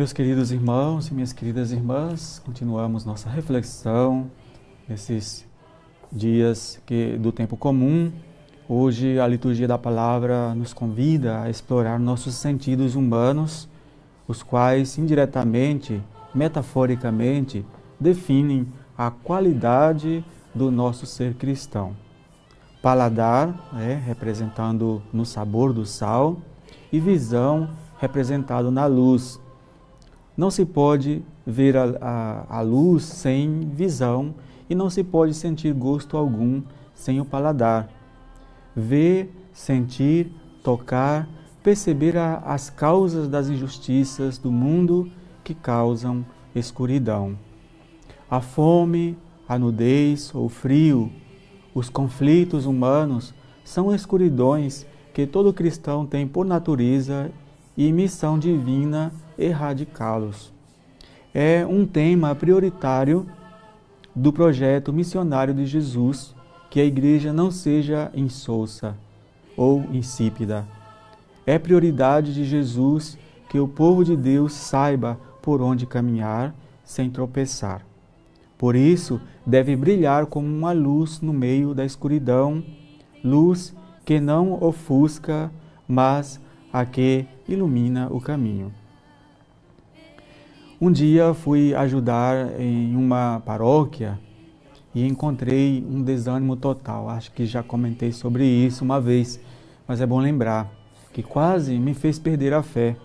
[0.00, 4.30] Meus queridos irmãos e minhas queridas irmãs, continuamos nossa reflexão
[4.88, 5.46] nesses
[6.10, 8.10] dias que, do tempo comum.
[8.66, 13.68] Hoje a liturgia da palavra nos convida a explorar nossos sentidos humanos,
[14.26, 16.02] os quais indiretamente,
[16.34, 17.62] metaforicamente,
[18.00, 21.94] definem a qualidade do nosso ser cristão.
[22.80, 26.38] Paladar, é, representando no sabor do sal,
[26.90, 29.38] e visão, representado na luz.
[30.40, 34.34] Não se pode ver a, a, a luz sem visão
[34.70, 36.62] e não se pode sentir gosto algum
[36.94, 37.90] sem o paladar.
[38.74, 40.32] Ver, sentir,
[40.64, 41.28] tocar,
[41.62, 45.12] perceber a, as causas das injustiças do mundo
[45.44, 47.36] que causam escuridão.
[48.30, 51.12] A fome, a nudez, o frio,
[51.74, 57.30] os conflitos humanos são escuridões que todo cristão tem por natureza
[57.80, 60.52] e missão divina erradicá-los.
[61.32, 63.26] É um tema prioritário
[64.14, 66.34] do projeto missionário de Jesus
[66.68, 68.98] que a igreja não seja insossa
[69.56, 70.68] ou insípida.
[71.46, 73.16] É prioridade de Jesus
[73.48, 77.80] que o povo de Deus saiba por onde caminhar sem tropeçar.
[78.58, 82.62] Por isso, deve brilhar como uma luz no meio da escuridão,
[83.24, 85.50] luz que não ofusca,
[85.88, 86.38] mas
[86.72, 88.72] a que ilumina o caminho.
[90.80, 94.18] Um dia fui ajudar em uma paróquia
[94.94, 97.08] e encontrei um desânimo total.
[97.08, 99.38] Acho que já comentei sobre isso uma vez,
[99.86, 100.72] mas é bom lembrar
[101.12, 102.96] que quase me fez perder a fé.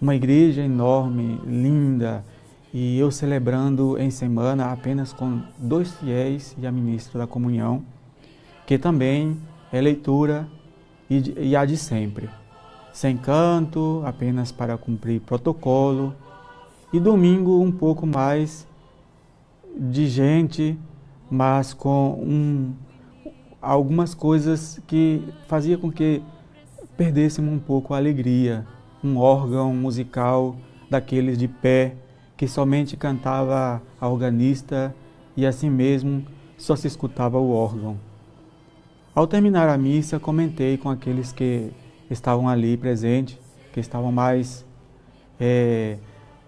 [0.00, 2.24] Uma igreja enorme, linda,
[2.72, 7.84] e eu celebrando em semana apenas com dois fiéis e a ministra da comunhão,
[8.66, 9.38] que também
[9.72, 10.48] é leitura
[11.08, 12.28] e a de sempre,
[12.94, 16.14] sem canto, apenas para cumprir protocolo,
[16.92, 18.64] e domingo um pouco mais
[19.76, 20.78] de gente,
[21.28, 22.72] mas com um,
[23.60, 26.22] algumas coisas que fazia com que
[26.96, 28.64] perdêssemos um pouco a alegria,
[29.02, 30.54] um órgão musical
[30.88, 31.96] daqueles de pé
[32.36, 34.94] que somente cantava a organista
[35.36, 36.24] e assim mesmo
[36.56, 37.98] só se escutava o órgão.
[39.12, 41.72] Ao terminar a missa, comentei com aqueles que
[42.10, 43.38] estavam ali presentes,
[43.72, 44.64] que estavam mais
[45.40, 45.96] é,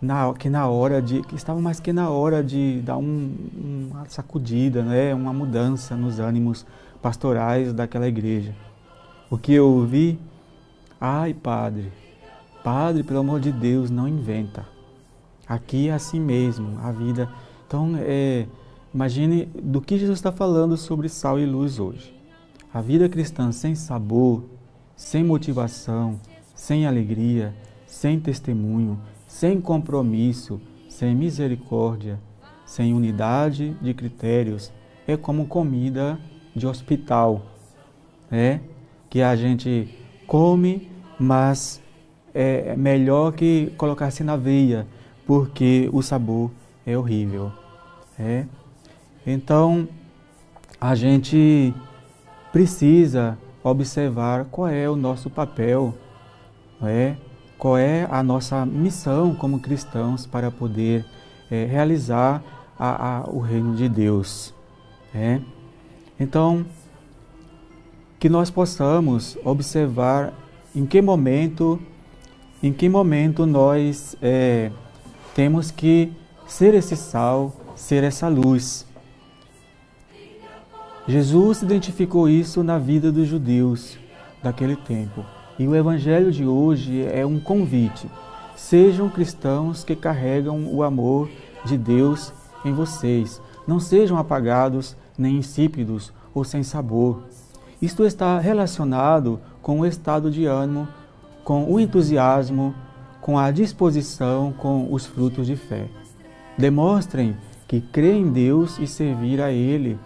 [0.00, 3.34] na, que na hora de que estavam mais que na hora de dar um,
[3.90, 6.66] uma sacudida, né, uma mudança nos ânimos
[7.02, 8.54] pastorais daquela igreja.
[9.30, 10.18] O que eu ouvi?
[11.00, 11.92] Ai, padre,
[12.62, 14.66] padre, pelo amor de Deus, não inventa.
[15.48, 17.28] Aqui é assim mesmo, a vida.
[17.66, 18.46] Então, é,
[18.94, 22.14] imagine do que Jesus está falando sobre sal e luz hoje.
[22.72, 24.44] A vida cristã sem sabor,
[24.96, 26.18] sem motivação,
[26.54, 27.54] sem alegria,
[27.86, 28.98] sem testemunho,
[29.28, 32.18] sem compromisso, sem misericórdia,
[32.64, 34.72] sem unidade de critérios,
[35.06, 36.18] é como comida
[36.54, 37.42] de hospital,
[38.30, 38.60] né?
[39.08, 39.96] Que a gente
[40.26, 41.80] come, mas
[42.34, 44.86] é melhor que colocar-se na veia,
[45.26, 46.50] porque o sabor
[46.84, 47.52] é horrível.
[48.18, 48.46] É?
[49.26, 49.88] Então,
[50.80, 51.74] a gente
[52.52, 53.38] precisa
[53.70, 55.94] observar qual é o nosso papel,
[56.82, 57.16] é?
[57.58, 61.04] qual é a nossa missão como cristãos para poder
[61.50, 62.42] é, realizar
[62.78, 64.54] a, a, o reino de Deus.
[65.14, 65.40] É?
[66.20, 66.64] Então,
[68.18, 70.32] que nós possamos observar
[70.74, 71.80] em que momento,
[72.62, 74.70] em que momento nós é,
[75.34, 76.12] temos que
[76.46, 78.86] ser esse sal, ser essa luz.
[81.08, 83.96] Jesus identificou isso na vida dos judeus
[84.42, 85.24] daquele tempo.
[85.56, 88.10] E o evangelho de hoje é um convite.
[88.56, 91.30] Sejam cristãos que carregam o amor
[91.64, 92.32] de Deus
[92.64, 93.40] em vocês.
[93.68, 97.22] Não sejam apagados, nem insípidos ou sem sabor.
[97.80, 100.88] Isto está relacionado com o estado de ânimo,
[101.44, 102.74] com o entusiasmo,
[103.20, 105.86] com a disposição com os frutos de fé.
[106.58, 107.36] Demonstrem
[107.68, 109.96] que crer em Deus e servir a Ele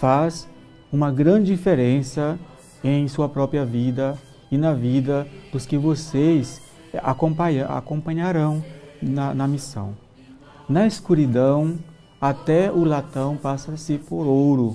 [0.00, 0.48] faz
[0.90, 2.38] uma grande diferença
[2.82, 4.16] em sua própria vida
[4.50, 6.62] e na vida dos que vocês
[7.68, 8.64] acompanharão
[9.00, 9.94] na, na missão.
[10.66, 11.78] Na escuridão,
[12.18, 14.74] até o latão passa-se por ouro,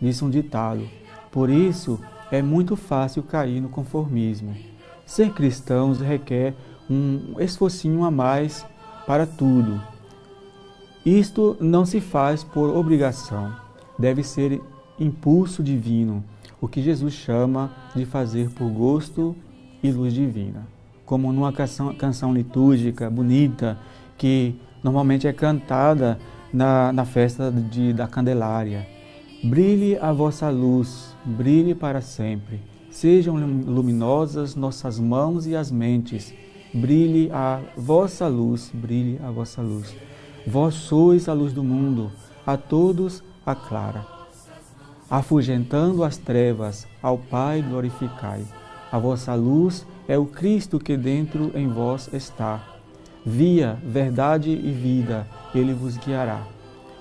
[0.00, 0.88] diz um ditado.
[1.30, 4.56] Por isso, é muito fácil cair no conformismo.
[5.04, 6.54] Ser cristãos requer
[6.88, 8.64] um esforcinho a mais
[9.06, 9.78] para tudo.
[11.04, 13.61] Isto não se faz por obrigação,
[14.02, 14.60] deve ser
[14.98, 16.24] impulso divino,
[16.60, 19.36] o que Jesus chama de fazer por gosto
[19.80, 20.66] e luz divina.
[21.06, 23.78] como numa canção, canção litúrgica bonita
[24.18, 26.18] que normalmente é cantada
[26.52, 28.86] na, na festa de, da Candelária.
[29.44, 32.60] Brilhe a vossa luz, brilhe para sempre.
[32.90, 36.34] Sejam luminosas nossas mãos e as mentes.
[36.74, 39.94] Brilhe a vossa luz, brilhe a vossa luz.
[40.46, 42.10] Vós sois a luz do mundo,
[42.46, 44.06] a todos aclara.
[45.10, 48.44] Afugentando as trevas, ao Pai glorificai.
[48.90, 52.60] A vossa luz é o Cristo que dentro em vós está.
[53.24, 56.42] Via, verdade e vida, ele vos guiará.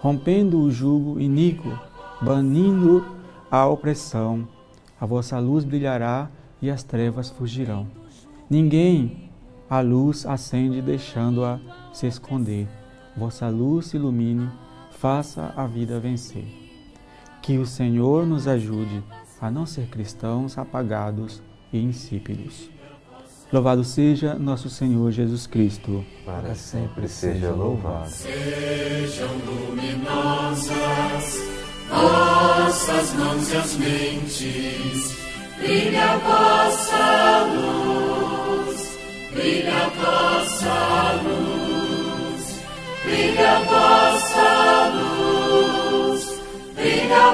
[0.00, 1.78] Rompendo o jugo iníquo,
[2.20, 3.04] banindo
[3.50, 4.46] a opressão,
[5.00, 7.86] a vossa luz brilhará e as trevas fugirão.
[8.48, 9.30] Ninguém
[9.68, 11.58] a luz acende deixando-a
[11.92, 12.68] se esconder.
[13.16, 14.48] Vossa luz ilumine,
[14.98, 16.44] faça a vida vencer.
[17.42, 19.02] Que o Senhor nos ajude
[19.40, 21.42] a não ser cristãos apagados
[21.72, 22.70] e insípidos.
[23.52, 26.04] Louvado seja nosso Senhor Jesus Cristo.
[26.24, 28.08] Para sempre seja louvado.
[28.08, 30.74] Sejam luminosas
[31.88, 35.16] vossas mãos e as mentes,
[35.58, 38.98] brilha a vossa luz,
[39.32, 42.60] brilha a vossa luz,
[43.04, 44.73] brilha a vossa luz,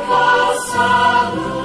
[0.07, 1.60] vossa luz.